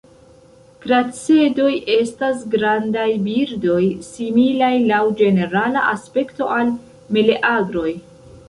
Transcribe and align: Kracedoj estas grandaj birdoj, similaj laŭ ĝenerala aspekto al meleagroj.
Kracedoj 0.85 1.73
estas 1.95 2.39
grandaj 2.55 3.05
birdoj, 3.27 3.83
similaj 4.09 4.73
laŭ 4.87 5.03
ĝenerala 5.23 5.87
aspekto 5.95 6.53
al 6.57 6.75
meleagroj. 7.19 7.91